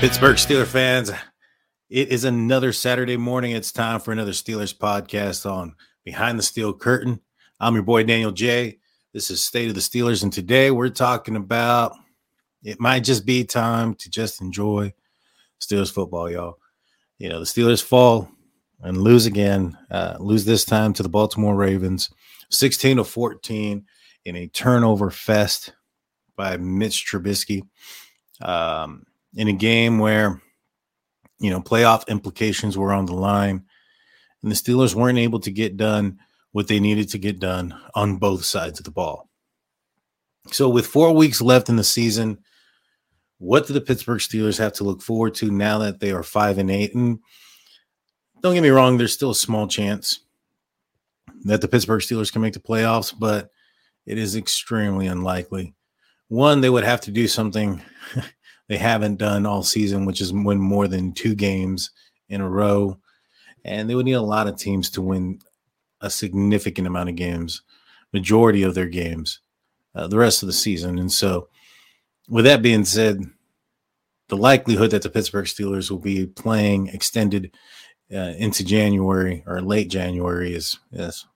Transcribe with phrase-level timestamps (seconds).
[0.00, 1.10] Pittsburgh Steeler fans,
[1.90, 3.50] it is another Saturday morning.
[3.50, 7.20] It's time for another Steelers podcast on Behind the Steel Curtain.
[7.58, 8.78] I'm your boy Daniel J.
[9.12, 11.96] This is State of the Steelers, and today we're talking about
[12.62, 14.94] it might just be time to just enjoy
[15.60, 16.60] Steelers football, y'all.
[17.18, 18.30] You know, the Steelers fall
[18.80, 22.08] and lose again, uh, lose this time to the Baltimore Ravens,
[22.50, 23.84] 16 to 14
[24.26, 25.72] in a turnover fest
[26.36, 27.62] by Mitch Trubisky.
[28.40, 29.04] Um,
[29.34, 30.40] in a game where
[31.38, 33.64] you know playoff implications were on the line
[34.42, 36.18] and the Steelers weren't able to get done
[36.52, 39.28] what they needed to get done on both sides of the ball.
[40.50, 42.38] So with 4 weeks left in the season,
[43.38, 46.58] what do the Pittsburgh Steelers have to look forward to now that they are 5
[46.58, 47.18] and 8 and
[48.42, 50.20] don't get me wrong there's still a small chance
[51.44, 53.50] that the Pittsburgh Steelers can make the playoffs, but
[54.06, 55.74] it is extremely unlikely.
[56.28, 57.80] One, they would have to do something
[58.68, 61.90] they haven't done all season, which is win more than two games
[62.28, 62.98] in a row.
[63.64, 65.40] And they would need a lot of teams to win
[66.00, 67.62] a significant amount of games,
[68.12, 69.40] majority of their games,
[69.94, 70.98] uh, the rest of the season.
[70.98, 71.48] And so,
[72.28, 73.22] with that being said,
[74.28, 77.50] the likelihood that the Pittsburgh Steelers will be playing extended
[78.12, 81.26] uh, into January or late January is, is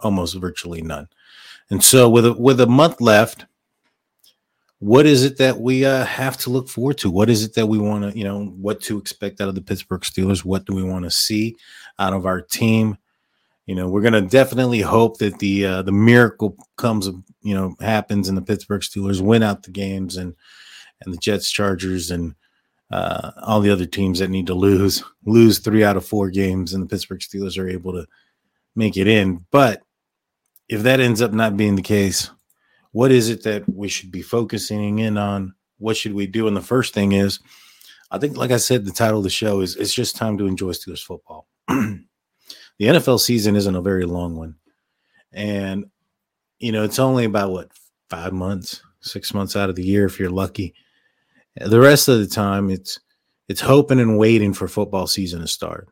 [0.00, 1.08] almost virtually none.
[1.70, 3.44] And so, with a, with a month left,
[4.78, 7.10] what is it that we uh, have to look forward to?
[7.10, 9.62] What is it that we want to, you know, what to expect out of the
[9.62, 10.44] Pittsburgh Steelers?
[10.44, 11.56] What do we want to see
[11.98, 12.98] out of our team?
[13.64, 17.08] You know, we're to definitely hope that the uh, the miracle comes,
[17.42, 20.34] you know, happens and the Pittsburgh Steelers win out the games and
[21.04, 22.34] and the Jets, Chargers, and
[22.90, 26.74] uh, all the other teams that need to lose lose three out of four games,
[26.74, 28.06] and the Pittsburgh Steelers are able to
[28.76, 29.44] make it in.
[29.50, 29.82] But
[30.68, 32.30] if that ends up not being the case,
[32.96, 35.54] what is it that we should be focusing in on?
[35.76, 36.48] What should we do?
[36.48, 37.40] And the first thing is,
[38.10, 40.46] I think, like I said, the title of the show is it's just time to
[40.46, 41.46] enjoy Steelers football.
[41.68, 42.06] the
[42.80, 44.54] NFL season isn't a very long one.
[45.30, 45.84] And,
[46.58, 47.70] you know, it's only about what,
[48.08, 50.72] five months, six months out of the year if you're lucky.
[51.54, 52.98] The rest of the time, it's
[53.46, 55.90] it's hoping and waiting for football season to start,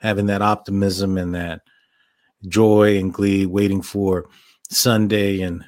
[0.00, 1.60] having that optimism and that
[2.48, 4.28] joy and glee, waiting for
[4.68, 5.64] Sunday and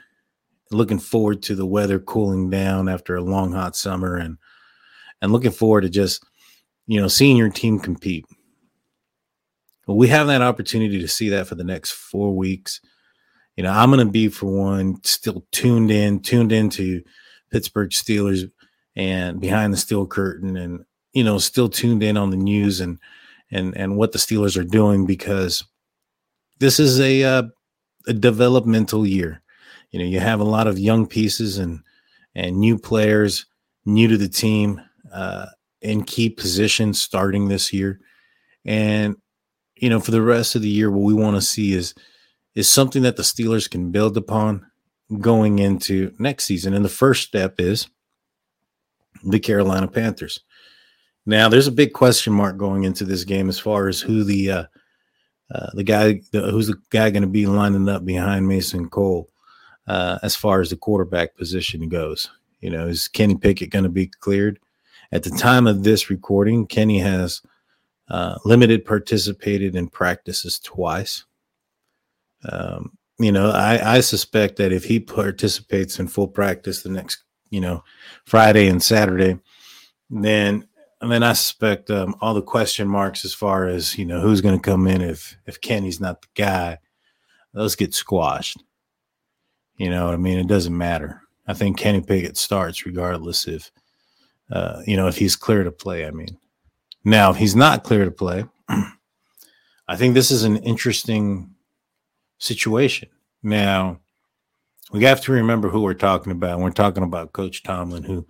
[0.72, 4.36] looking forward to the weather cooling down after a long hot summer and
[5.20, 6.24] and looking forward to just
[6.86, 8.24] you know seeing your team compete
[9.86, 12.80] well we have that opportunity to see that for the next four weeks
[13.56, 17.02] you know i'm going to be for one still tuned in tuned into
[17.50, 18.50] pittsburgh steelers
[18.96, 22.98] and behind the steel curtain and you know still tuned in on the news and
[23.50, 25.64] and and what the steelers are doing because
[26.58, 27.42] this is a uh,
[28.06, 29.41] a developmental year.
[29.92, 31.80] You know, you have a lot of young pieces and
[32.34, 33.46] and new players
[33.84, 34.80] new to the team
[35.12, 35.46] uh,
[35.82, 38.00] in key positions starting this year,
[38.64, 39.16] and
[39.76, 41.94] you know, for the rest of the year, what we want to see is
[42.54, 44.66] is something that the Steelers can build upon
[45.20, 46.74] going into next season.
[46.74, 47.88] And the first step is
[49.24, 50.40] the Carolina Panthers.
[51.24, 54.50] Now, there's a big question mark going into this game as far as who the
[54.50, 54.64] uh,
[55.54, 59.28] uh, the guy the, who's the guy going to be lining up behind Mason Cole
[59.87, 62.31] uh, as far as the quarterback position goes.
[62.61, 64.58] You know, is Kenny Pickett going to be cleared?
[65.11, 67.43] At the time of this recording, Kenny has
[68.08, 71.25] uh, limited participated in practices twice.
[72.49, 77.25] Um, you know, I, I suspect that if he participates in full practice the next,
[77.50, 77.84] you know,
[78.25, 79.38] Friday and Saturday,
[80.11, 80.67] then
[81.00, 84.58] then I suspect um, all the question marks as far as you know who's going
[84.58, 86.79] to come in if if Kenny's not the guy,
[87.52, 88.62] those get squashed.
[89.82, 90.38] You know I mean?
[90.38, 91.23] It doesn't matter.
[91.49, 93.69] I think Kenny Pickett starts regardless if
[94.52, 96.06] uh, you know if he's clear to play.
[96.06, 96.38] I mean,
[97.05, 101.52] now if he's not clear to play, I think this is an interesting
[102.38, 103.08] situation.
[103.43, 103.99] Now
[104.93, 106.61] we have to remember who we're talking about.
[106.61, 108.25] We're talking about Coach Tomlin, who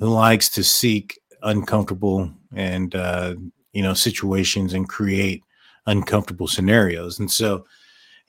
[0.00, 3.36] who likes to seek uncomfortable and uh,
[3.72, 5.44] you know situations and create
[5.86, 7.20] uncomfortable scenarios.
[7.20, 7.64] And so,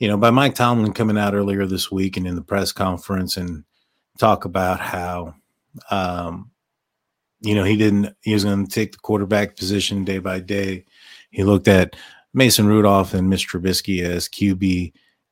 [0.02, 3.38] you know, by Mike Tomlin coming out earlier this week and in the press conference
[3.38, 3.64] and
[4.18, 5.36] talk about how
[5.92, 6.50] um,
[7.40, 10.86] you know he didn't he was going to take the quarterback position day by day.
[11.30, 11.96] He looked at
[12.34, 13.62] Mason Rudolph and Mr.
[13.62, 14.92] Trubisky as QB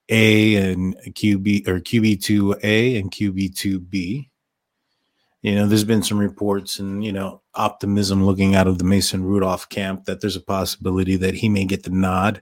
[0.09, 4.29] A and QB or QB two A and QB two B
[5.41, 9.23] you know, there's been some reports and, you know, optimism looking out of the Mason
[9.23, 12.41] Rudolph camp that there's a possibility that he may get the nod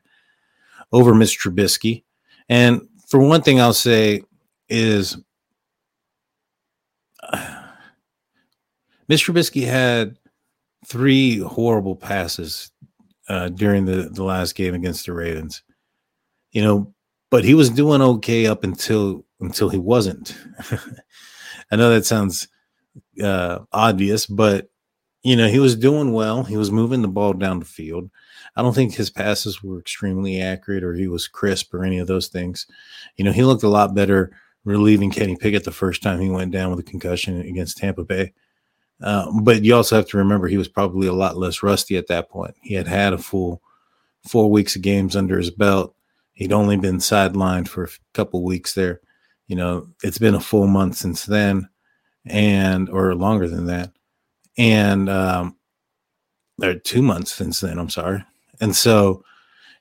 [0.91, 1.51] over Mr.
[1.51, 2.05] Trubisky.
[2.49, 4.21] And for one thing, I'll say
[4.69, 5.17] is
[7.33, 7.53] Mr.
[9.09, 10.17] Trubisky had
[10.85, 12.71] three horrible passes
[13.29, 15.63] uh, during the, the last game against the Ravens.
[16.51, 16.93] You know,
[17.29, 20.35] but he was doing okay up until until he wasn't.
[21.71, 22.47] I know that sounds
[23.21, 24.69] uh, obvious, but
[25.23, 26.43] you know he was doing well.
[26.43, 28.09] He was moving the ball down the field.
[28.57, 32.07] I don't think his passes were extremely accurate or he was crisp or any of
[32.07, 32.65] those things.
[33.15, 34.31] You know, he looked a lot better
[34.65, 38.33] relieving Kenny Pickett the first time he went down with a concussion against Tampa Bay.
[38.99, 42.07] Uh, but you also have to remember he was probably a lot less rusty at
[42.07, 42.55] that point.
[42.61, 43.61] He had had a full
[44.27, 45.95] four weeks of games under his belt.
[46.33, 49.01] He'd only been sidelined for a couple weeks there.
[49.45, 51.69] You know, it's been a full month since then
[52.25, 53.91] and or longer than that,
[54.57, 55.57] and um,
[56.61, 57.79] or two months since then.
[57.79, 58.23] I'm sorry,
[58.61, 59.23] and so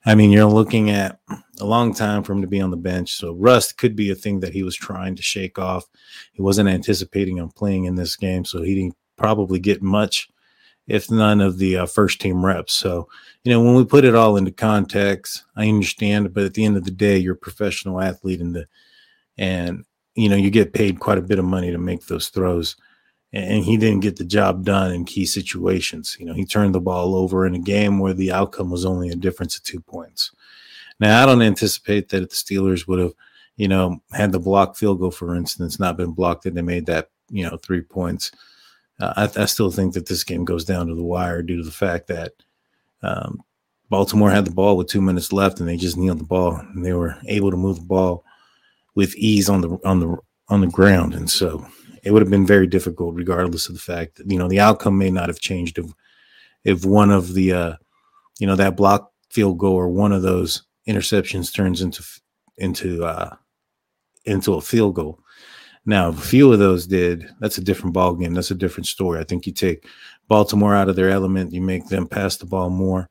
[0.04, 1.20] I mean you're looking at
[1.60, 3.12] a long time for him to be on the bench.
[3.12, 5.84] So rust could be a thing that he was trying to shake off.
[6.32, 10.28] He wasn't anticipating on playing in this game, so he didn't probably get much,
[10.86, 12.74] if none of the uh, first team reps.
[12.74, 13.08] So
[13.44, 16.76] you know when we put it all into context, I understand, but at the end
[16.76, 18.66] of the day, you're a professional athlete, and the
[19.38, 19.84] and
[20.16, 22.76] you know, you get paid quite a bit of money to make those throws.
[23.32, 26.16] And he didn't get the job done in key situations.
[26.18, 29.10] You know, he turned the ball over in a game where the outcome was only
[29.10, 30.30] a difference of two points.
[31.00, 33.12] Now, I don't anticipate that the Steelers would have,
[33.56, 36.86] you know, had the block field goal, for instance, not been blocked, and they made
[36.86, 38.30] that, you know, three points.
[38.98, 41.62] Uh, I, I, still think that this game goes down to the wire due to
[41.62, 42.32] the fact that
[43.02, 43.42] um,
[43.90, 46.84] Baltimore had the ball with two minutes left and they just kneeled the ball and
[46.84, 48.24] they were able to move the ball
[48.94, 50.16] with ease on the on the
[50.48, 51.66] on the ground, and so
[52.06, 54.96] it would have been very difficult, regardless of the fact that you know the outcome
[54.96, 55.86] may not have changed if
[56.64, 57.72] if one of the uh,
[58.38, 62.04] you know that block field goal or one of those interceptions turns into
[62.58, 63.34] into uh,
[64.24, 65.18] into a field goal.
[65.84, 67.28] Now, a few of those did.
[67.40, 68.34] That's a different ball game.
[68.34, 69.20] That's a different story.
[69.20, 69.86] I think you take
[70.28, 73.08] Baltimore out of their element, you make them pass the ball more,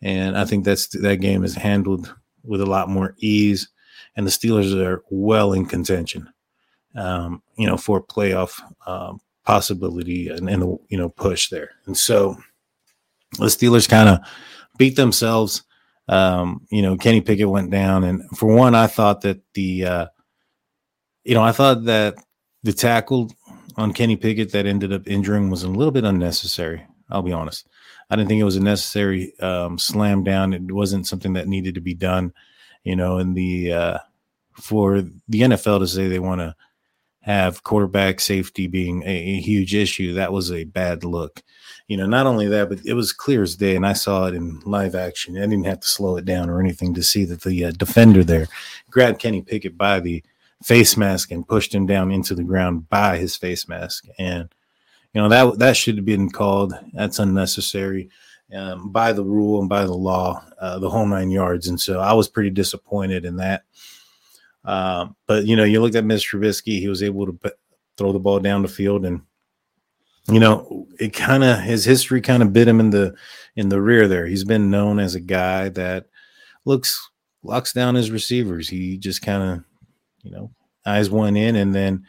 [0.00, 2.14] and I think that's that game is handled
[2.44, 3.68] with a lot more ease
[4.18, 6.28] and the Steelers are well in contention,
[6.98, 11.70] um, you know, for playoff um, possibility and, and you know push there.
[11.86, 12.36] And so
[13.38, 14.18] the Steelers kind of
[14.76, 15.62] beat themselves.
[16.08, 20.06] Um, you know, Kenny Pickett went down, and for one, I thought that the, uh,
[21.24, 22.14] you know, I thought that
[22.62, 23.30] the tackle
[23.76, 26.86] on Kenny Pickett that ended up injuring was a little bit unnecessary.
[27.10, 27.68] I'll be honest.
[28.10, 30.54] I didn't think it was a necessary um, slam down.
[30.54, 32.32] It wasn't something that needed to be done
[32.84, 33.98] you know, and the uh,
[34.54, 36.54] for the NFL to say they want to
[37.28, 41.42] have quarterback safety being a, a, huge issue, that was a bad look.
[41.86, 44.34] You know, not only that, but it was clear as day, and I saw it
[44.34, 45.36] in live action.
[45.36, 48.24] I didn't have to slow it down or anything to see that the uh, defender
[48.24, 48.46] there
[48.90, 50.24] grabbed Kenny Pickett by the
[50.64, 54.06] face mask and pushed him down into the ground by his face mask.
[54.18, 54.48] And
[55.12, 56.72] you know that that should have been called.
[56.94, 58.08] That's unnecessary
[58.54, 61.68] um, by the rule and by the law, uh, the whole nine yards.
[61.68, 63.64] And so I was pretty disappointed in that.
[64.64, 66.38] Uh, but you know, you looked at Mr.
[66.38, 67.38] Trubisky; he was able to
[67.96, 69.22] throw the ball down the field, and
[70.30, 73.14] you know, it kind of his history kind of bit him in the
[73.56, 74.08] in the rear.
[74.08, 76.06] There, he's been known as a guy that
[76.64, 77.10] looks
[77.42, 78.68] locks down his receivers.
[78.68, 79.64] He just kind of,
[80.22, 80.50] you know,
[80.84, 82.04] eyes one in, and then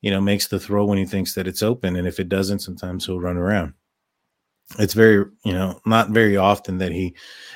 [0.00, 2.60] you know makes the throw when he thinks that it's open, and if it doesn't,
[2.60, 3.74] sometimes he'll run around
[4.78, 7.14] it's very you know not very often that he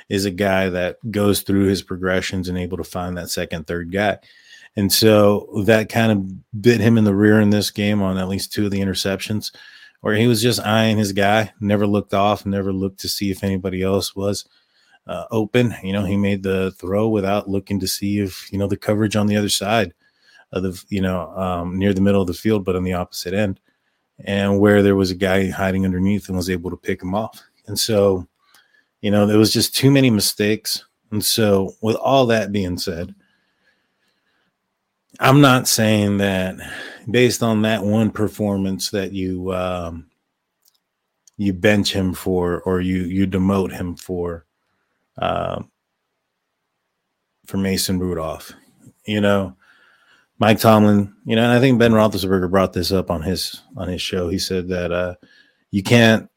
[0.08, 3.92] is a guy that goes through his progressions and able to find that second third
[3.92, 4.18] guy.
[4.76, 8.28] And so that kind of bit him in the rear in this game on at
[8.28, 9.52] least two of the interceptions
[10.00, 13.44] where he was just eyeing his guy never looked off never looked to see if
[13.44, 14.46] anybody else was
[15.06, 15.74] uh, open.
[15.82, 19.16] You know he made the throw without looking to see if you know the coverage
[19.16, 19.94] on the other side
[20.52, 23.34] of the you know um, near the middle of the field but on the opposite
[23.34, 23.60] end
[24.24, 27.42] and where there was a guy hiding underneath and was able to pick him off.
[27.66, 28.26] And so,
[29.00, 30.84] you know, there was just too many mistakes.
[31.10, 33.14] And so, with all that being said,
[35.18, 36.56] I'm not saying that
[37.10, 40.06] based on that one performance that you um,
[41.36, 44.46] you bench him for or you you demote him for
[45.18, 45.62] uh,
[47.46, 48.52] for Mason Rudolph.
[49.04, 49.56] You know,
[50.40, 53.88] Mike Tomlin, you know, and I think Ben Roethlisberger brought this up on his on
[53.88, 54.28] his show.
[54.28, 55.14] He said that uh,
[55.70, 56.28] you can't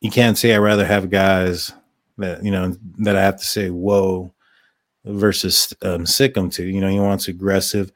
[0.00, 1.72] you can't say I rather have guys
[2.16, 4.32] that you know that I have to say whoa
[5.04, 6.64] versus um, sick them to.
[6.64, 7.90] You know, he wants aggressive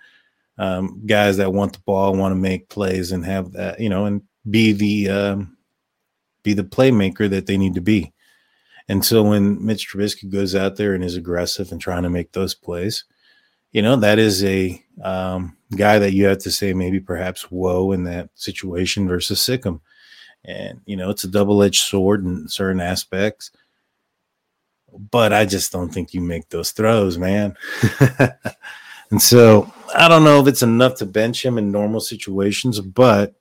[0.59, 4.07] um, guys that want the ball, want to make plays, and have that you know,
[4.07, 5.57] and be the um,
[6.42, 8.12] be the playmaker that they need to be.
[8.88, 12.33] And so when Mitch Trubisky goes out there and is aggressive and trying to make
[12.33, 13.04] those plays,
[13.71, 17.92] you know, that is a um, guy that you have to say maybe perhaps whoa
[17.92, 19.80] in that situation versus Sikkim.
[20.44, 23.50] And, you know, it's a double edged sword in certain aspects.
[25.10, 27.56] But I just don't think you make those throws, man.
[29.10, 33.34] and so I don't know if it's enough to bench him in normal situations, but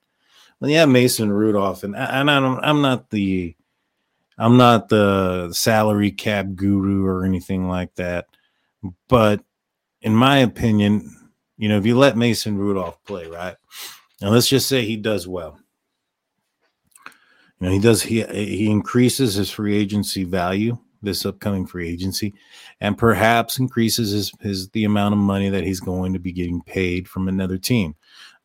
[0.59, 3.55] yeah, Mason Rudolph, and, and I don't, I'm not the,
[4.37, 8.27] I'm not the salary cap guru or anything like that,
[9.07, 9.41] but
[10.01, 11.16] in my opinion,
[11.57, 13.55] you know, if you let Mason Rudolph play, right?
[14.21, 15.59] And let's just say he does well.
[17.59, 22.33] You know, he does he he increases his free agency value this upcoming free agency
[22.81, 26.61] and perhaps increases his, his the amount of money that he's going to be getting
[26.61, 27.95] paid from another team.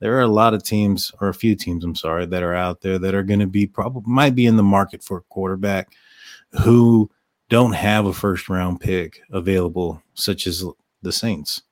[0.01, 2.81] There are a lot of teams or a few teams, I'm sorry, that are out
[2.81, 5.93] there that are going to be probably might be in the market for a quarterback
[6.63, 7.11] who
[7.49, 10.65] don't have a first round pick available, such as
[11.03, 11.63] the Saints.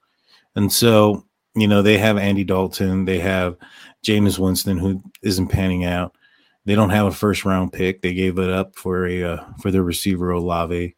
[0.54, 3.57] And so, you know, they have Andy Dalton, they have
[4.04, 6.14] Jameis Winston, who isn't panning out.
[6.64, 8.02] They don't have a first round pick.
[8.02, 10.95] They gave it up for a uh, for their receiver Olave,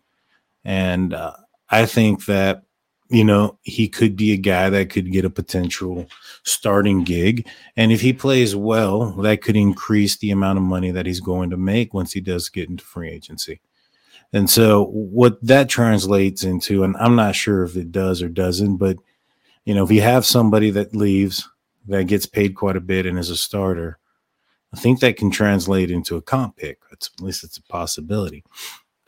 [0.65, 1.35] and uh,
[1.71, 2.65] I think that
[3.09, 6.07] you know he could be a guy that could get a potential
[6.43, 11.07] starting gig, and if he plays well, that could increase the amount of money that
[11.07, 13.61] he's going to make once he does get into free agency.
[14.33, 18.79] And so what that translates into, and I'm not sure if it does or doesn't,
[18.79, 18.97] but
[19.65, 21.49] you know, if you have somebody that leaves
[21.89, 23.99] that gets paid quite a bit and is a starter,
[24.73, 26.79] I think that can translate into a comp pick.
[26.91, 28.45] It's, at least it's a possibility.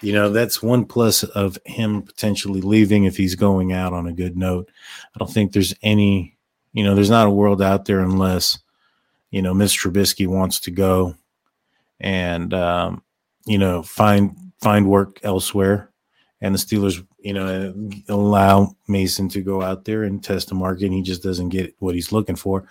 [0.02, 4.12] You know, that's one plus of him potentially leaving if he's going out on a
[4.12, 4.70] good note.
[5.14, 6.36] I don't think there's any,
[6.72, 8.58] you know, there's not a world out there unless,
[9.30, 11.14] you know, Miss Trubisky wants to go
[12.00, 13.02] and, um,
[13.46, 15.90] you know, find find work elsewhere,
[16.40, 17.74] and the Steelers, you know,
[18.10, 21.74] allow Mason to go out there and test the market, and he just doesn't get
[21.78, 22.68] what he's looking for.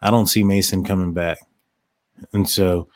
[0.00, 1.38] I don't see Mason coming back,
[2.32, 2.88] and so,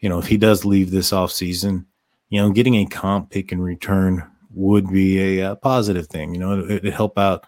[0.00, 1.86] you know, if he does leave this off season,
[2.28, 6.34] you know, getting a comp pick in return would be a, a positive thing.
[6.34, 7.46] You know, it, it help out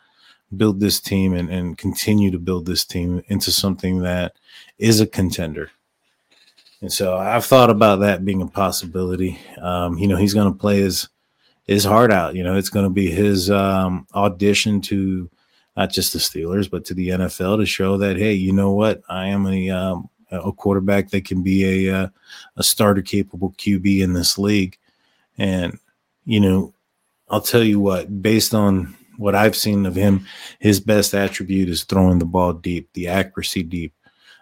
[0.56, 4.36] build this team and, and continue to build this team into something that
[4.78, 5.70] is a contender.
[6.80, 9.38] And so I've thought about that being a possibility.
[9.60, 11.08] Um, you know, he's going to play his
[11.66, 12.34] his heart out.
[12.34, 15.30] You know, it's going to be his um, audition to
[15.76, 19.02] not just the Steelers, but to the NFL to show that hey, you know what,
[19.08, 22.08] I am a um, a quarterback that can be a uh,
[22.56, 24.78] a starter capable QB in this league.
[25.38, 25.78] And
[26.24, 26.74] you know,
[27.28, 30.26] I'll tell you what, based on what I've seen of him,
[30.58, 33.94] his best attribute is throwing the ball deep, the accuracy deep.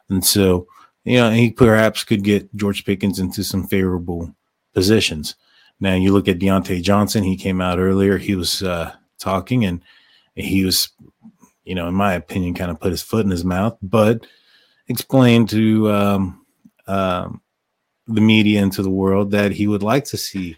[0.09, 0.67] And so,
[1.05, 4.35] you know, he perhaps could get George Pickens into some favorable
[4.73, 5.37] positions.
[5.81, 9.81] Now you look at Diontae Johnson, he came out earlier, he was uh, talking and
[10.35, 10.89] he was,
[11.65, 14.27] you know, in my opinion, kind of put his foot in his mouth, but
[14.89, 16.47] explained to um,
[16.87, 17.41] um,
[18.07, 20.57] the media and to the world that he would like to see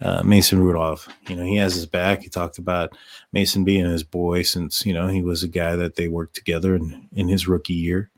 [0.00, 1.08] uh, Mason Rudolph.
[1.28, 2.22] You know, he has his back.
[2.22, 2.96] He talked about
[3.32, 6.74] Mason being his boy since, you know, he was a guy that they worked together
[6.74, 8.10] in, in his rookie year.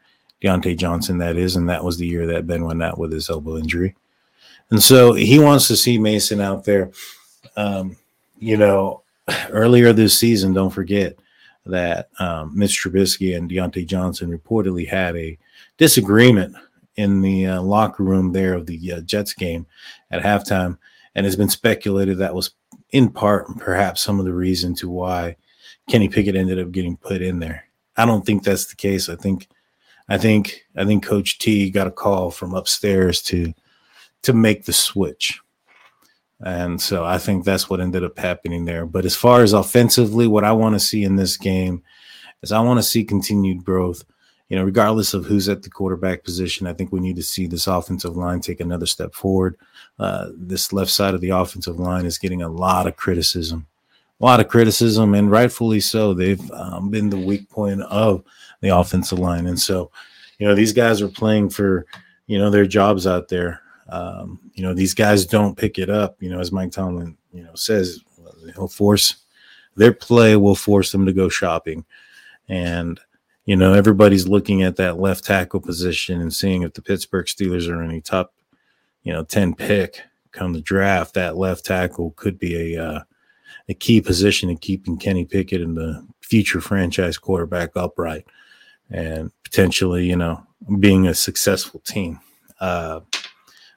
[0.42, 3.30] Diontae Johnson, that is, and that was the year that Ben went out with his
[3.30, 3.94] elbow injury.
[4.72, 6.90] And so he wants to see Mason out there.
[7.56, 7.96] Um,
[8.38, 9.02] you know,
[9.50, 11.16] earlier this season, don't forget
[11.66, 15.38] that um, Mitch Trubisky and Diontae Johnson reportedly had a
[15.78, 16.56] disagreement
[16.96, 19.64] in the uh, locker room there of the uh, Jets game
[20.10, 20.76] at halftime
[21.14, 22.52] and it's been speculated that was
[22.90, 25.36] in part perhaps some of the reason to why
[25.88, 27.64] Kenny Pickett ended up getting put in there.
[27.96, 29.08] I don't think that's the case.
[29.08, 29.48] I think
[30.08, 33.52] I think I think Coach T got a call from upstairs to
[34.22, 35.40] to make the switch.
[36.44, 38.84] And so I think that's what ended up happening there.
[38.84, 41.82] But as far as offensively, what I want to see in this game
[42.42, 44.04] is I want to see continued growth.
[44.48, 47.46] You know, regardless of who's at the quarterback position, I think we need to see
[47.46, 49.56] this offensive line take another step forward.
[49.98, 53.66] Uh, this left side of the offensive line is getting a lot of criticism,
[54.20, 56.12] a lot of criticism, and rightfully so.
[56.12, 58.24] They've um, been the weak point of
[58.60, 59.90] the offensive line, and so
[60.38, 61.86] you know these guys are playing for
[62.26, 63.62] you know their jobs out there.
[63.92, 66.16] Um, you know these guys don't pick it up.
[66.20, 68.00] You know, as Mike Tomlin you know says,
[68.54, 69.16] he'll force
[69.76, 71.84] their play will force them to go shopping,
[72.48, 72.98] and
[73.44, 77.68] you know everybody's looking at that left tackle position and seeing if the Pittsburgh Steelers
[77.68, 78.32] are any top
[79.02, 83.00] you know, 10 pick come the draft, that left tackle could be a uh,
[83.68, 88.24] a key position in keeping Kenny Pickett and the future franchise quarterback upright
[88.90, 90.42] and potentially, you know,
[90.78, 92.18] being a successful team.
[92.60, 93.00] Uh,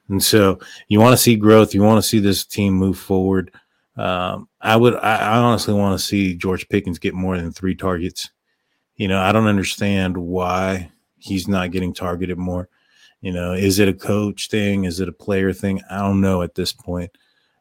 [0.08, 0.58] and so
[0.88, 1.74] you want to see growth.
[1.74, 3.52] You want to see this team move forward.
[3.96, 7.74] Um, I would, I, I honestly want to see George Pickens get more than three
[7.74, 8.30] targets.
[8.96, 12.68] You know, I don't understand why he's not getting targeted more.
[13.20, 14.84] You know, is it a coach thing?
[14.84, 15.82] Is it a player thing?
[15.90, 17.10] I don't know at this point.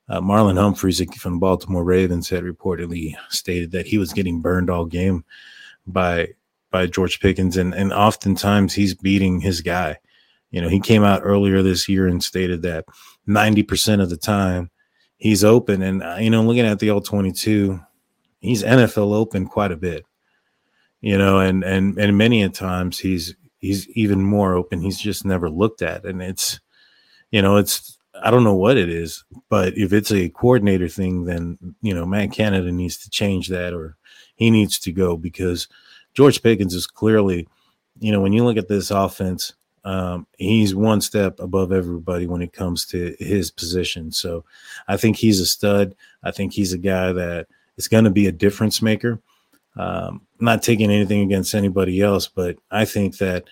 [0.08, 4.70] Uh, Marlon Humphreys from the Baltimore Ravens had reportedly stated that he was getting burned
[4.70, 5.24] all game
[5.88, 6.30] by
[6.70, 9.98] by George Pickens, and and oftentimes he's beating his guy.
[10.56, 12.86] You know, he came out earlier this year and stated that
[13.28, 14.72] ninety percent of the time
[15.18, 17.82] he's open, and uh, you know, looking at the all twenty two,
[18.40, 20.06] he's NFL open quite a bit.
[21.02, 24.80] You know, and and and many a times he's he's even more open.
[24.80, 26.62] He's just never looked at, and it's
[27.32, 31.26] you know it's I don't know what it is, but if it's a coordinator thing,
[31.26, 33.98] then you know Matt Canada needs to change that, or
[34.36, 35.68] he needs to go because
[36.14, 37.46] George Pickens is clearly,
[38.00, 39.54] you know, when you look at this offense,
[39.86, 44.12] um, he's one step above everybody when it comes to his position.
[44.12, 44.44] So
[44.88, 45.96] I think he's a stud.
[46.24, 49.22] I think he's a guy that is going to be a difference maker.
[49.78, 53.44] Um, not taking anything against anybody else, but I think that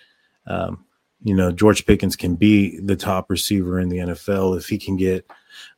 [0.48, 0.84] um,
[1.24, 4.98] you know George Pickens can be the top receiver in the NFL if he can
[4.98, 5.30] get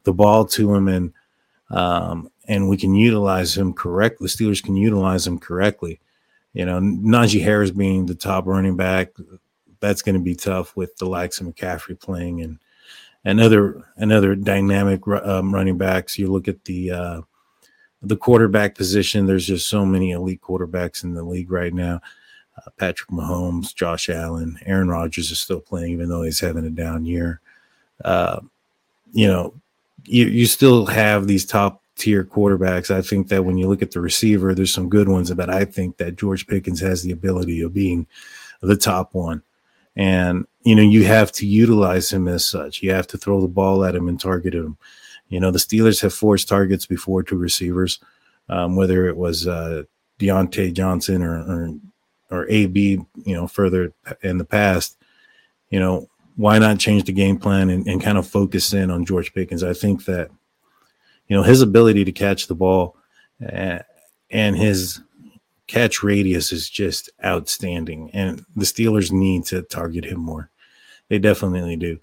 [0.04, 1.14] the ball to him and
[1.70, 4.28] um, and we can utilize him correctly.
[4.28, 6.00] The Steelers can utilize him correctly.
[6.54, 9.10] You know, Najee Harris being the top running back,
[9.86, 12.60] that's going to be tough with the likes of McCaffrey playing and
[13.24, 16.18] and other another dynamic um, running backs.
[16.18, 17.22] You look at the uh,
[18.02, 22.02] the quarterback position, there's just so many elite quarterbacks in the league right now.
[22.58, 26.70] Uh, Patrick Mahomes, Josh Allen, Aaron Rodgers is still playing, even though he's having a
[26.70, 27.42] down year.
[28.04, 28.40] Uh,
[29.12, 29.54] you know,
[30.06, 32.92] you, you still have these top tier quarterbacks.
[32.92, 35.66] I think that when you look at the receiver, there's some good ones, but I
[35.66, 38.08] think that George Pickens has the ability of being
[38.62, 39.42] the top one.
[39.96, 42.84] And, you know, you have to utilize him as such.
[42.84, 44.78] You have to throw the ball at him and target him.
[45.30, 48.00] You know, the Steelers have forced targets before to receivers,
[48.50, 49.84] um, whether it was uh,
[50.20, 51.74] Diontae Johnson or, or
[52.32, 54.98] or AB, you know, further in the past.
[55.70, 59.06] You know, why not change the game plan and, and kind of focus in on
[59.06, 59.64] George Pickens?
[59.64, 60.30] I think that
[61.28, 62.98] you know his ability to catch the ball
[63.42, 63.80] uh,
[64.30, 65.02] and his
[65.68, 70.50] catch radius is just outstanding, and the Steelers need to target him more.
[71.10, 72.00] They definitely do.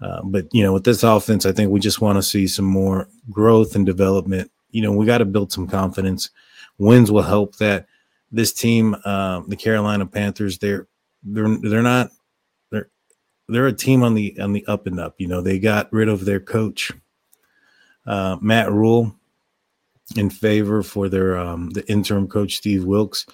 [0.00, 2.64] Uh, but you know, with this offense, I think we just want to see some
[2.64, 4.50] more growth and development.
[4.70, 6.30] You know, we got to build some confidence.
[6.78, 7.86] Wins will help that.
[8.32, 10.88] This team, uh, the Carolina Panthers, they're
[11.22, 12.10] they're they're not
[12.70, 12.90] they're
[13.48, 15.14] they're a team on the on the up and up.
[15.18, 16.92] You know, they got rid of their coach,
[18.04, 19.15] uh, Matt Rhule,
[20.14, 23.26] in favor for their um, the interim coach Steve Wilks,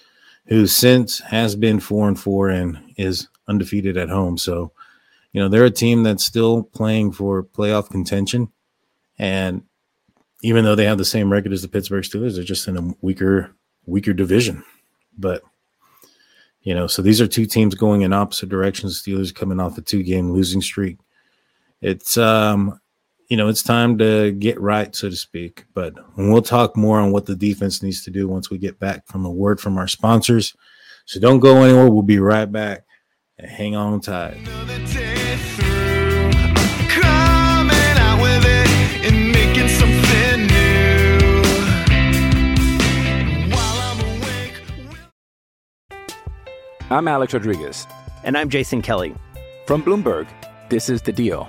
[0.47, 4.39] who since has been four and four and is undefeated at home.
[4.39, 4.73] So,
[5.33, 8.49] you know, they're a team that's still playing for playoff contention.
[9.19, 9.63] And
[10.43, 12.95] even though they have the same record as the Pittsburgh Steelers, they're just in a
[13.03, 13.55] weaker,
[13.87, 14.65] weaker division.
[15.19, 15.43] But
[16.63, 19.03] you know, so these are two teams going in opposite directions.
[19.03, 20.97] Steelers coming off a two-game losing streak.
[21.81, 22.81] It's um,
[23.33, 25.65] you know, it's time to get right, so to speak.
[25.73, 29.07] But we'll talk more on what the defense needs to do once we get back
[29.07, 30.55] from a word from our sponsors.
[31.07, 31.89] So don't go anywhere.
[31.89, 32.85] We'll be right back.
[33.39, 34.37] And hang on tight.
[46.91, 47.87] I'm Alex Rodriguez.
[48.25, 49.15] And I'm Jason Kelly.
[49.67, 50.29] From Bloomberg,
[50.69, 51.49] this is The Deal.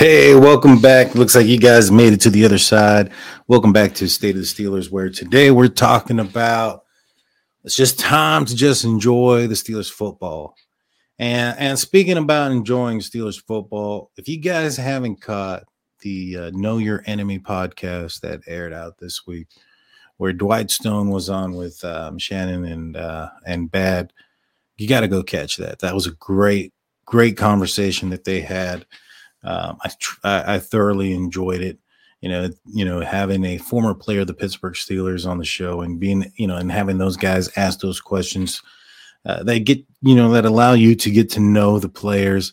[0.00, 1.14] Hey, welcome back.
[1.14, 3.12] Looks like you guys made it to the other side.
[3.48, 6.84] Welcome back to State of the Steelers, where today we're talking about
[7.64, 10.54] it's just time to just enjoy the Steelers football.
[11.18, 15.64] And and speaking about enjoying Steelers football, if you guys haven't caught
[16.00, 19.48] the uh, Know Your Enemy podcast that aired out this week,
[20.16, 24.14] where Dwight Stone was on with um, Shannon and uh, and Bad,
[24.78, 25.80] you got to go catch that.
[25.80, 26.72] That was a great
[27.04, 28.86] great conversation that they had.
[29.42, 31.78] Um, I, tr- I thoroughly enjoyed it.
[32.20, 35.80] You know, you know, having a former player of the Pittsburgh Steelers on the show
[35.80, 38.60] and being, you know, and having those guys ask those questions,
[39.24, 42.52] uh, they get, you know, that allow you to get to know the players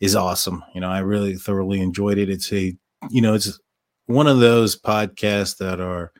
[0.00, 0.64] is awesome.
[0.74, 2.30] You know, I really thoroughly enjoyed it.
[2.30, 2.74] It's a,
[3.10, 3.58] you know, it's
[4.06, 6.12] one of those podcasts that are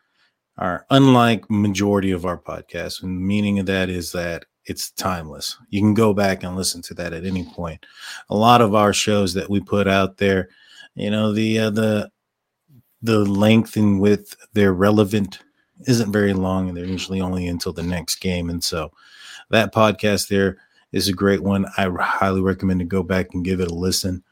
[0.56, 3.02] are unlike majority of our podcasts.
[3.02, 5.58] And meaning of that is that it's timeless.
[5.70, 7.84] You can go back and listen to that at any point.
[8.30, 10.48] A lot of our shows that we put out there,
[10.94, 12.10] you know, the uh, the
[13.02, 15.40] the length and width they're relevant
[15.86, 18.48] isn't very long, and they're usually only until the next game.
[18.48, 18.92] And so,
[19.50, 20.58] that podcast there
[20.92, 21.66] is a great one.
[21.76, 24.22] I highly recommend to go back and give it a listen,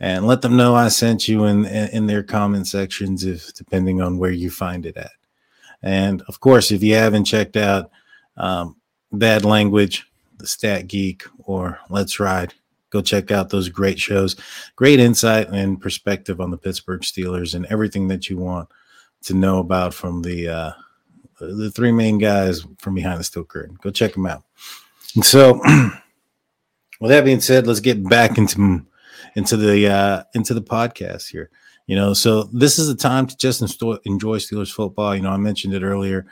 [0.00, 4.18] and let them know I sent you in in their comment sections, if depending on
[4.18, 5.12] where you find it at.
[5.82, 7.90] And of course, if you haven't checked out
[8.36, 8.76] um,
[9.12, 10.06] Bad Language,
[10.38, 12.54] The Stat Geek, or Let's Ride,
[12.90, 14.36] go check out those great shows.
[14.76, 18.68] Great insight and perspective on the Pittsburgh Steelers and everything that you want
[19.22, 20.72] to know about from the uh,
[21.40, 23.76] the three main guys from behind the steel curtain.
[23.82, 24.44] Go check them out.
[25.14, 25.54] And so,
[27.00, 28.84] with that being said, let's get back into
[29.34, 31.50] into the uh, into the podcast here.
[31.86, 35.16] You know, so this is the time to just enjoy Steelers football.
[35.16, 36.26] You know, I mentioned it earlier.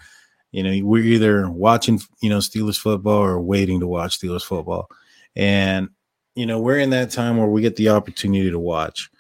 [0.52, 4.90] You know, we're either watching, you know, Steelers football or waiting to watch Steelers football.
[5.36, 5.90] And,
[6.34, 9.10] you know, we're in that time where we get the opportunity to watch.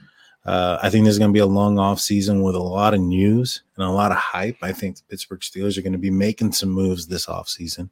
[0.44, 3.00] Uh, I think there's going to be a long off season with a lot of
[3.00, 4.56] news and a lot of hype.
[4.62, 7.90] I think the Pittsburgh Steelers are going to be making some moves this off season.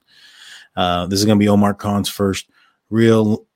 [0.74, 2.48] Uh, this is going to be Omar Khan's first
[2.90, 3.46] real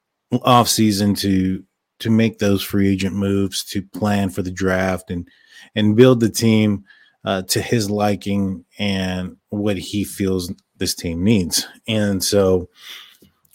[0.42, 1.64] off season to
[2.01, 5.29] to make those free agent moves, to plan for the draft and
[5.75, 6.85] and build the team
[7.24, 11.66] uh, to his liking and what he feels this team needs.
[11.87, 12.68] And so,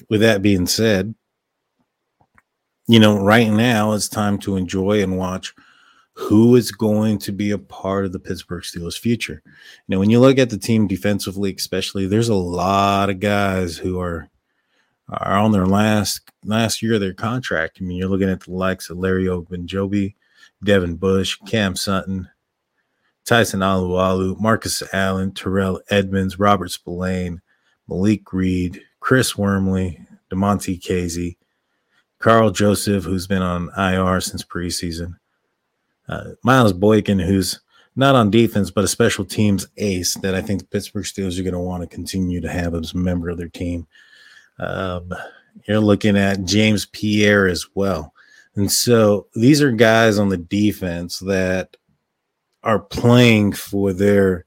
[0.09, 1.13] with that being said,
[2.87, 5.53] you know, right now it's time to enjoy and watch
[6.13, 9.43] who is going to be a part of the Pittsburgh Steelers future.
[9.45, 9.51] You
[9.87, 13.99] know, when you look at the team defensively, especially, there's a lot of guys who
[13.99, 14.29] are
[15.09, 17.77] are on their last last year of their contract.
[17.79, 20.15] I mean, you're looking at the likes of Larry Ogunjobi,
[20.63, 22.27] Devin Bush, Cam Sutton,
[23.27, 27.41] Tyson Alualu, Marcus Allen, Terrell Edmunds, Robert Spillane,
[27.89, 29.99] Malik Reed, Chris Wormley,
[30.31, 31.35] Damontae Kazee,
[32.19, 35.17] Karl Joseph, who's been on IR since preseason,
[36.07, 37.59] uh, Miles Boykin, who's
[37.97, 41.43] not on defense, but a special teams ace that I think the Pittsburgh Steelers are
[41.43, 43.87] going to want to continue to have as a member of their team.
[44.57, 45.11] Um,
[45.67, 48.13] you're looking at James Pierre as well.
[48.55, 51.75] And so these are guys on the defense that
[52.67, 54.45] are playing for their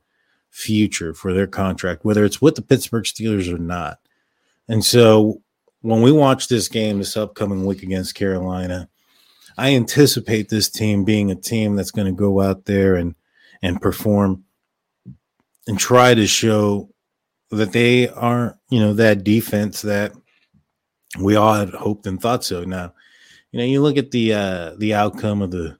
[0.50, 3.98] future, for their contract, whether it's with the Pittsburgh Steelers or not.
[4.68, 5.40] And so
[5.80, 8.90] when we watch this game this upcoming week against Carolina,
[9.56, 13.14] I anticipate this team being a team that's going to go out there and
[13.62, 14.44] and perform
[15.66, 16.90] and try to show
[17.50, 20.12] that they aren't, you know, that defense that
[21.18, 22.64] we all had hoped and thought so.
[22.64, 22.92] Now,
[23.50, 25.79] you know, you look at the uh the outcome of the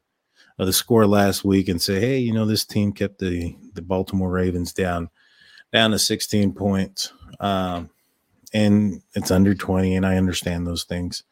[0.61, 3.81] of the score last week and say, hey, you know, this team kept the the
[3.81, 5.09] Baltimore Ravens down
[5.73, 7.13] down to 16 points.
[7.41, 7.89] Um
[8.53, 11.23] and it's under 20 and I understand those things.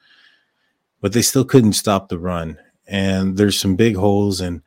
[1.03, 2.59] But they still couldn't stop the run.
[2.87, 4.63] And there's some big holes and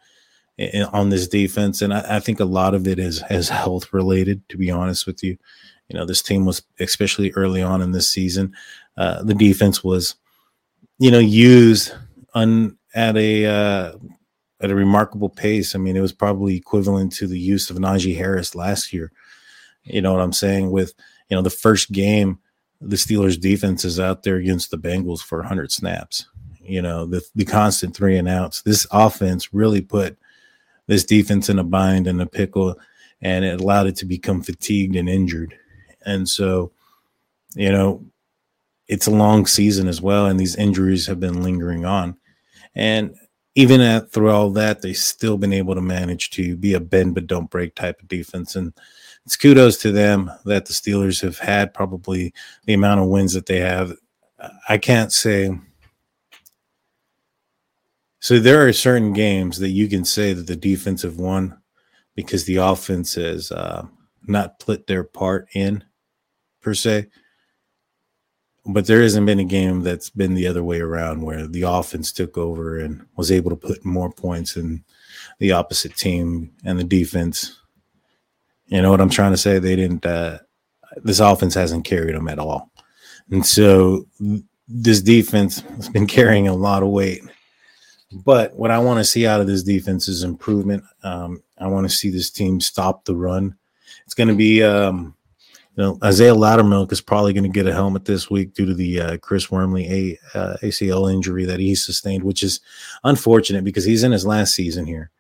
[0.93, 4.47] on this defense, and I, I, think a lot of it is is health related.
[4.49, 5.35] To be honest with you,
[5.89, 8.53] you know this team was especially early on in this season,
[8.95, 10.13] uh, the defense was,
[10.99, 11.93] you know, used
[12.35, 13.93] on at a uh,
[14.61, 15.75] at a remarkable pace.
[15.75, 19.11] I mean, it was probably equivalent to the use of Najee Harris last year.
[19.83, 20.71] You know what I'm saying?
[20.71, 20.93] With
[21.29, 22.39] you know the first game,
[22.79, 26.27] the Steelers defense is out there against the Bengals for 100 snaps.
[26.61, 28.61] You know the the constant three and outs.
[28.61, 30.17] This offense really put
[30.87, 32.75] this defense in a bind and a pickle,
[33.21, 35.57] and it allowed it to become fatigued and injured.
[36.05, 36.71] And so,
[37.55, 38.03] you know,
[38.87, 42.17] it's a long season as well, and these injuries have been lingering on.
[42.75, 43.15] And
[43.55, 47.15] even at through all that, they've still been able to manage to be a bend
[47.15, 48.55] but don't break type of defense.
[48.55, 48.73] And
[49.25, 52.33] it's kudos to them that the Steelers have had probably
[52.65, 53.93] the amount of wins that they have.
[54.67, 55.51] I can't say
[58.21, 61.59] so there are certain games that you can say that the defense have won
[62.15, 63.87] because the offense has uh,
[64.27, 65.83] not put their part in
[66.61, 67.07] per se.
[68.65, 72.11] But there hasn't been a game that's been the other way around where the offense
[72.11, 74.83] took over and was able to put more points in
[75.39, 77.59] the opposite team and the defense.
[78.67, 79.57] You know what I'm trying to say?
[79.57, 80.05] They didn't.
[80.05, 80.39] Uh,
[80.97, 82.71] this offense hasn't carried them at all,
[83.31, 84.05] and so
[84.67, 87.23] this defense has been carrying a lot of weight
[88.11, 90.83] but what I want to see out of this defense is improvement.
[91.03, 93.55] Um, I want to see this team stop the run.
[94.05, 95.15] It's going to be, um,
[95.75, 98.73] you know, Isaiah Loudermilk is probably going to get a helmet this week due to
[98.73, 102.59] the uh, Chris Wormley a, uh, ACL injury that he sustained, which is
[103.03, 105.11] unfortunate because he's in his last season here.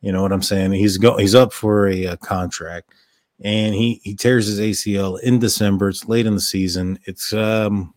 [0.00, 0.72] You know what I'm saying?
[0.72, 2.92] He's go he's up for a, a uh, contract,
[3.40, 5.88] and he he tears his ACL in December.
[5.88, 6.98] It's late in the season.
[7.04, 7.92] It's um,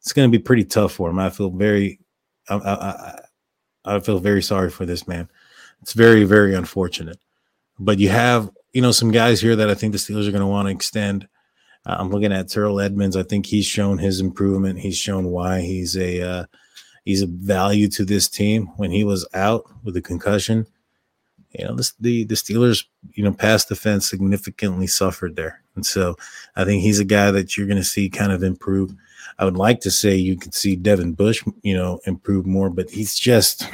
[0.00, 1.18] it's going to be pretty tough for him.
[1.18, 2.00] I feel very.
[2.50, 3.20] I, I,
[3.84, 5.28] I feel very sorry for this man.
[5.80, 7.18] It's very, very unfortunate.
[7.78, 10.40] But you have, you know, some guys here that I think the Steelers are going
[10.40, 11.28] to want to extend.
[11.86, 13.16] Uh, I'm looking at Terrell Edmunds.
[13.16, 14.78] I think he's shown his improvement.
[14.78, 16.44] He's shown why he's a uh,
[17.04, 18.66] he's a value to this team.
[18.76, 20.66] When he was out with a concussion,
[21.52, 26.16] you know, this, the the Steelers, you know, pass defense significantly suffered there, and so
[26.56, 28.94] I think he's a guy that you're going to see kind of improve.
[29.38, 32.90] I would like to say you could see Devin Bush, you know, improve more, but
[32.90, 33.68] he's just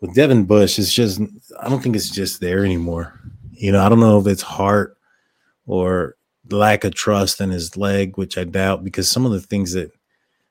[0.00, 1.20] with Devin Bush, it's just
[1.60, 3.20] I don't think it's just there anymore.
[3.52, 4.96] You know, I don't know if it's heart
[5.66, 6.16] or
[6.50, 9.92] lack of trust in his leg, which I doubt because some of the things that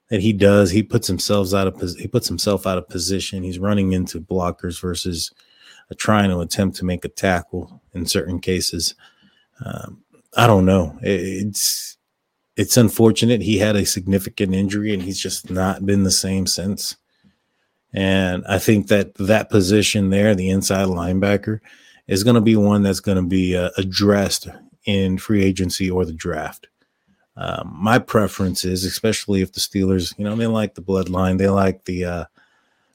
[0.10, 3.44] that he does, he puts himself out of he puts himself out of position.
[3.44, 5.32] He's running into blockers versus
[5.98, 8.96] trying to attempt to make a tackle in certain cases.
[9.66, 10.04] Um,
[10.38, 10.98] I don't know.
[11.02, 11.98] It's
[12.56, 13.42] it's unfortunate.
[13.42, 16.98] He had a significant injury and he's just not been the same since.
[17.94, 21.60] And I think that that position there, the inside linebacker,
[22.08, 24.48] is going to be one that's going to be uh, addressed
[24.86, 26.68] in free agency or the draft.
[27.36, 31.48] Um, my preference is, especially if the Steelers, you know, they like the bloodline, they
[31.48, 32.26] like the uh,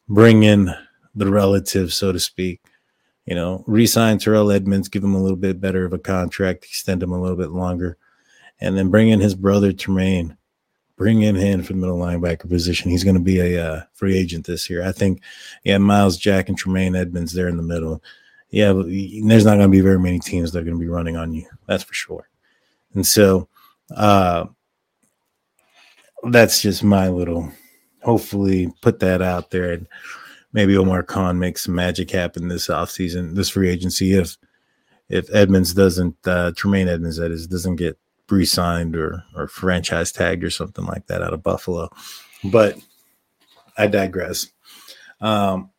[0.09, 0.75] bring in
[1.15, 2.61] the relative, so to speak.
[3.25, 7.03] You know, resign Terrell Edmunds, give him a little bit better of a contract, extend
[7.03, 7.97] him a little bit longer
[8.61, 10.37] and then bring in his brother Tremaine,
[10.97, 12.91] bring him in for the middle linebacker position.
[12.91, 14.83] He's going to be a uh, free agent this year.
[14.85, 15.23] I think,
[15.65, 18.03] yeah, Myles Jack and Tremaine Edmunds there in the middle.
[18.51, 21.17] Yeah, there's not going to be very many teams that are going to be running
[21.17, 21.47] on you.
[21.67, 22.29] That's for sure.
[22.95, 23.49] And so,
[23.95, 24.47] uh,
[26.31, 27.51] that's just my little.
[28.03, 29.89] Hopefully, put that out there and
[30.53, 34.15] maybe Omar Khan makes some magic happen this offseason, this free agency.
[34.15, 34.39] If
[35.11, 37.99] if Edmunds doesn't, uh, Tremaine Edmunds, that is, doesn't get
[38.31, 41.91] re-signed or or franchise tagged or something like that out of Buffalo.
[42.45, 42.79] But
[43.77, 44.49] I digress.
[45.21, 45.71] Um,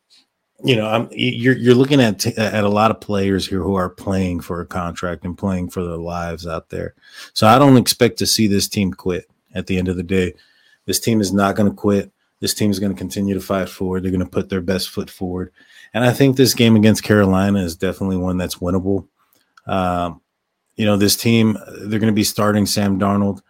[0.64, 3.90] you know, I'm you're you're looking at at a lot of players here who are
[3.90, 6.96] playing for a contract and playing for their lives out there.
[7.34, 10.34] So I don't expect to see this team quit at the end of the day.
[10.86, 12.12] This team is not going to quit.
[12.40, 14.04] This team is going to continue to fight forward.
[14.04, 15.52] They're going to put their best foot forward.
[15.94, 19.08] And I think this game against Carolina is definitely one that's winnable.
[19.66, 20.22] Um,
[20.76, 23.42] you know, this team, they're going to be starting Sam Darnold.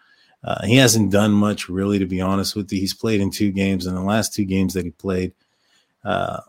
[0.43, 2.79] Uh, he hasn't done much, really, to be honest with you.
[2.79, 5.33] He's played in two games, and the last two games that he played,
[6.03, 6.39] uh,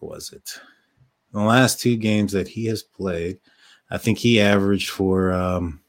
[0.00, 0.58] what was it?
[1.32, 3.38] The last two games that he has played,
[3.90, 5.80] I think he averaged for um,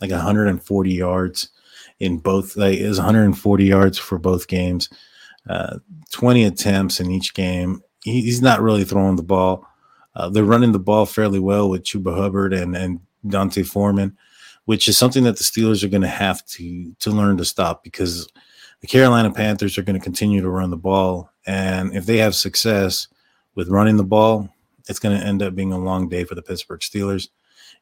[0.00, 1.48] like 140 yards
[2.00, 2.56] in both.
[2.56, 4.90] Like it was 140 yards for both games,
[5.48, 5.78] uh,
[6.10, 7.82] 20 attempts in each game.
[8.02, 9.66] He, he's not really throwing the ball.
[10.14, 14.16] Uh, they're running the ball fairly well with Chuba Hubbard and and D'Onta Foreman,
[14.64, 17.82] which is something that the Steelers are going to have to to learn to stop
[17.82, 18.28] because
[18.80, 22.34] the Carolina Panthers are going to continue to run the ball, and if they have
[22.34, 23.08] success
[23.54, 24.48] with running the ball,
[24.88, 27.28] it's going to end up being a long day for the Pittsburgh Steelers.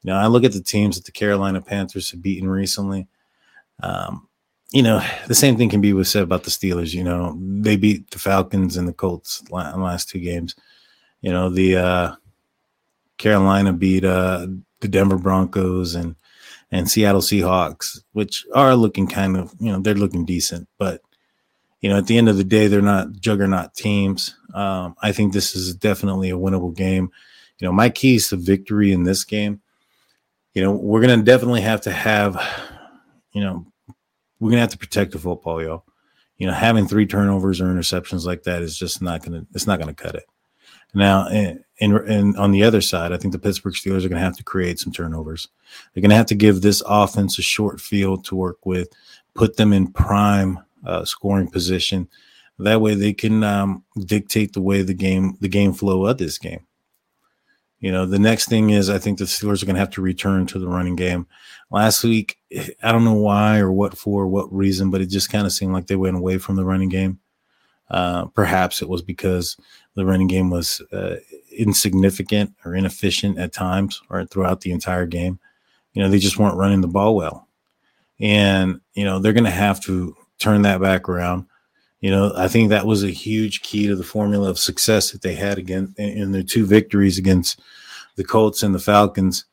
[0.03, 3.09] You know, I look at the teams that the Carolina Panthers have beaten recently.
[3.83, 4.29] Um,
[4.73, 6.95] you know, the same thing can be said about the Steelers.
[6.95, 10.55] You know, they beat the Falcons and the Colts last two games.
[11.21, 12.15] You know, the uh,
[13.19, 14.47] Carolina beat uh,
[14.83, 16.17] the Denver Broncos and
[16.71, 21.03] and Seattle Seahawks, which are looking kind of, you know, they're looking decent, but
[21.83, 24.37] you know, at the end of the day, they're not juggernaut teams.
[24.55, 27.11] Um, I think this is definitely a winnable game.
[27.59, 29.61] You know, my keys to victory in this game,
[30.55, 32.41] you know, we're gonna definitely have to have,
[33.33, 33.67] you know,
[34.39, 35.85] we're gonna have to protect the football, y'all.
[36.37, 39.81] You know, having three turnovers or interceptions like that is just not gonna, it's not
[39.81, 40.25] gonna cut it.
[40.95, 41.29] Now,
[41.83, 44.37] and, and, on the other side, I think the Pittsburgh Steelers are going to have
[44.37, 45.49] to create some turnovers.
[45.93, 48.89] They're going to have to give this offense a short field to work with,
[49.35, 52.09] put them in prime uh, scoring position.
[52.59, 56.39] That way, they can um, dictate the way the game the game flow of this
[56.39, 56.67] game.
[57.81, 60.03] You know, the next thing is I think the Steelers are going to have to
[60.03, 61.27] return to the running game.
[61.71, 62.39] Last week,
[62.83, 65.73] I don't know why or what for, what reason, but it just kind of seemed
[65.73, 67.19] like they went away from the running game.
[67.91, 69.57] Uh, perhaps it was because
[69.97, 71.17] the running game was uh,
[71.57, 75.39] insignificant or inefficient at times or throughout the entire game.
[75.93, 77.49] You know, they just weren't running the ball well.
[78.21, 81.47] And, you know, they're going to have to turn that back around.
[82.01, 85.23] You know, I think that was a huge key to the formula of success that
[85.23, 87.61] they had again in their two victories against
[88.17, 89.45] the Colts and the Falcons,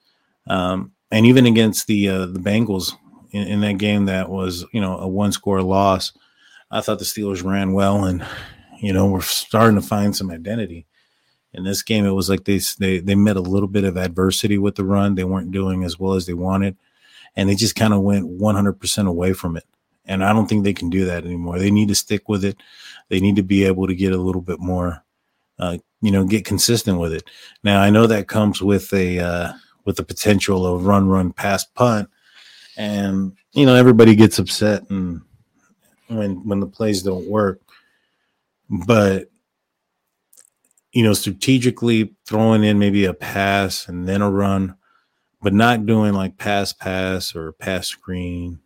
[0.47, 2.93] um, and even against the uh, the Bengals
[3.31, 6.11] in, in that game that was you know a one score loss.
[6.71, 8.25] I thought the Steelers ran well, and
[8.79, 10.85] you know, we're starting to find some identity.
[11.53, 14.57] In this game, it was like they they they met a little bit of adversity
[14.57, 15.15] with the run.
[15.15, 16.77] They weren't doing as well as they wanted,
[17.35, 19.65] and they just kind of went 100% away from it.
[20.05, 21.59] And I don't think they can do that anymore.
[21.59, 22.57] They need to stick with it.
[23.09, 25.03] They need to be able to get a little bit more,
[25.57, 27.29] uh, you know, get consistent with it.
[27.63, 29.53] Now I know that comes with a uh,
[29.85, 32.09] with the potential of run, run, pass, punt,
[32.79, 35.21] and you know everybody gets upset and
[36.07, 37.59] when when the plays don't work
[38.69, 39.29] but
[40.91, 44.75] you know, strategically throwing in maybe a pass and then a run,
[45.41, 48.59] but not doing like pass, pass or pass screen,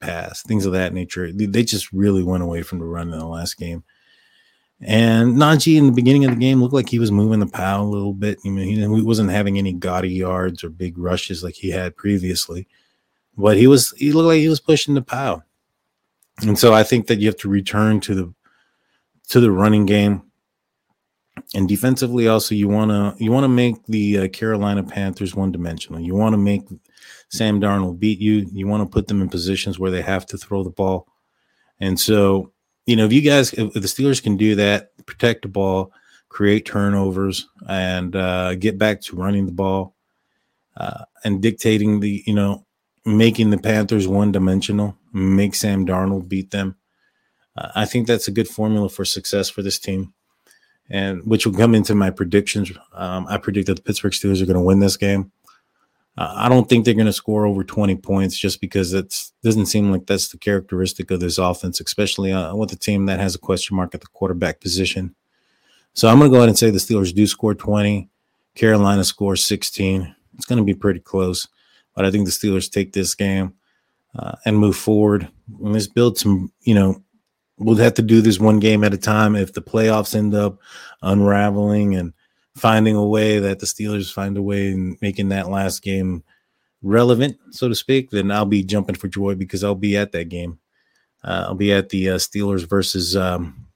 [0.00, 1.30] pass, things of that nature.
[1.32, 3.84] They just really went away from the run in the last game.
[4.80, 7.82] And Najee in the beginning of the game looked like he was moving the pile
[7.82, 8.38] a little bit.
[8.46, 12.68] I mean, he wasn't having any gaudy yards or big rushes like he had previously,
[13.36, 15.42] but he was he looked like he was pushing the pile.
[16.42, 18.34] And so I think that you have to return to the
[19.30, 20.22] to the running game.
[21.54, 25.52] And defensively, also you want to you want to make the uh, Carolina Panthers one
[25.52, 26.00] dimensional.
[26.00, 26.62] You want to make
[27.30, 28.48] Sam Darnold beat you.
[28.52, 31.06] You want to put them in positions where they have to throw the ball.
[31.80, 32.52] And so,
[32.86, 35.92] you know, if you guys, if the Steelers can do that, protect the ball,
[36.28, 39.94] create turnovers, and uh, get back to running the ball
[40.76, 42.66] uh, and dictating the, you know,
[43.04, 46.76] making the Panthers one dimensional, make Sam Darnold beat them.
[47.74, 50.14] I think that's a good formula for success for this team,
[50.90, 52.72] and which will come into my predictions.
[52.92, 55.32] Um, I predict that the Pittsburgh Steelers are going to win this game.
[56.16, 59.66] Uh, I don't think they're going to score over 20 points just because it doesn't
[59.66, 63.36] seem like that's the characteristic of this offense, especially uh, with a team that has
[63.36, 65.14] a question mark at the quarterback position.
[65.94, 68.08] So I'm going to go ahead and say the Steelers do score 20.
[68.56, 70.14] Carolina scores 16.
[70.34, 71.46] It's going to be pretty close,
[71.94, 73.54] but I think the Steelers take this game
[74.18, 75.28] uh, and move forward.
[75.60, 77.02] And let's build some, you know,
[77.58, 79.36] we'll have to do this one game at a time.
[79.36, 80.58] If the playoffs end up
[81.02, 82.12] unraveling and
[82.56, 86.22] finding a way that the Steelers find a way in making that last game
[86.82, 90.28] relevant, so to speak, then I'll be jumping for joy because I'll be at that
[90.28, 90.58] game.
[91.22, 93.66] Uh, I'll be at the uh, Steelers versus um,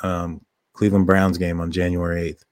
[0.00, 2.44] um, Cleveland Browns game on January 8th.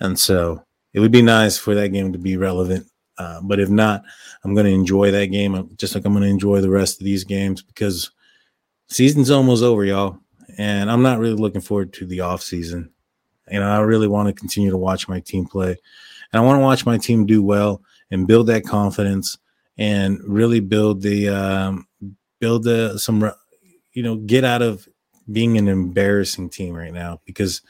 [0.00, 2.86] And so it would be nice for that game to be relevant.
[3.18, 4.02] Uh, but if not,
[4.42, 7.04] I'm going to enjoy that game just like I'm going to enjoy the rest of
[7.04, 8.10] these games because
[8.90, 10.18] season's almost over, y'all.
[10.58, 12.90] And I'm not really looking forward to the off season.
[13.46, 15.70] And I really want to continue to watch my team play.
[15.70, 19.38] And I want to watch my team do well and build that confidence
[19.78, 21.86] and really build the um,
[22.40, 23.30] build the some
[23.92, 24.86] you know get out of
[25.32, 27.62] being an embarrassing team right now because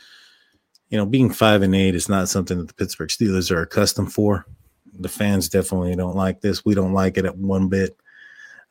[0.88, 4.12] you know being five and eight is not something that the Pittsburgh Steelers are accustomed
[4.12, 4.46] for.
[4.92, 6.64] The fans definitely don't like this.
[6.64, 7.96] We don't like it at one bit.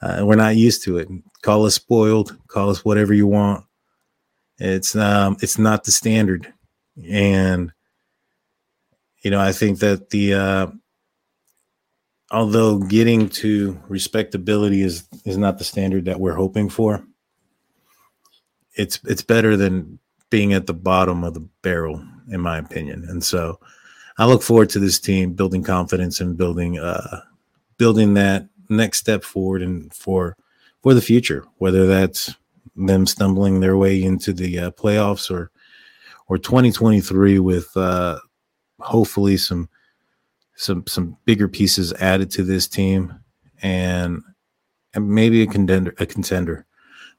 [0.02, 1.08] Uh, we're not used to it.
[1.42, 2.38] Call us spoiled.
[2.48, 3.66] Call us whatever you want.
[4.58, 6.54] It's um, it's not the standard,
[7.10, 7.72] and
[9.22, 10.68] you know I think that the uh,
[12.32, 17.06] although getting to respectability is is not the standard that we're hoping for,
[18.76, 23.06] it's it's better than being at the bottom of the barrel, in my opinion.
[23.08, 23.60] And so,
[24.18, 27.22] I look forward to this team building confidence and building uh,
[27.78, 30.36] building that next step forward and for
[30.82, 32.34] for the future, whether that's
[32.76, 35.52] them stumbling their way into the uh, playoffs or
[36.28, 38.20] or 2023 with uh,
[38.80, 39.70] hopefully some
[40.56, 43.14] some some bigger pieces added to this team
[43.62, 44.22] and,
[44.94, 46.66] and maybe a contender a contender.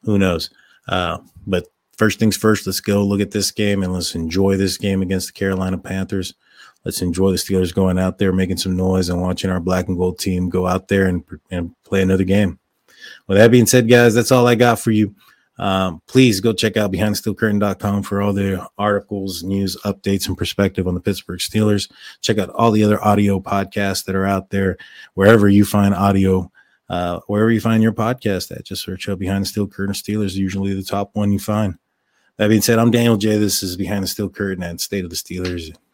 [0.02, 0.50] Who knows?
[0.88, 4.78] Uh, but first things first let's go look at this game and let's enjoy this
[4.78, 6.32] game against the carolina panthers
[6.84, 9.96] let's enjoy the steelers going out there making some noise and watching our black and
[9.96, 12.58] gold team go out there and, and play another game
[13.26, 15.14] with that being said guys that's all i got for you
[15.60, 20.94] um, please go check out behindthesteelcurtain.com for all the articles, news, updates, and perspective on
[20.94, 21.90] the Pittsburgh Steelers.
[22.22, 24.78] Check out all the other audio podcasts that are out there,
[25.12, 26.50] wherever you find audio,
[26.88, 28.64] uh, wherever you find your podcast at.
[28.64, 31.76] Just search up Behind the Steel Curtain Steelers, usually the top one you find.
[32.38, 33.36] That being said, I'm Daniel J.
[33.36, 35.76] This is Behind the Steel Curtain and State of the Steelers.